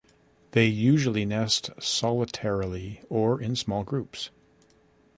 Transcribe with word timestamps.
They 0.53 0.65
usually 0.65 1.25
nest 1.25 1.69
solitarily 1.79 3.03
or 3.07 3.39
in 3.39 3.55
small 3.55 3.83
groups. 3.83 4.31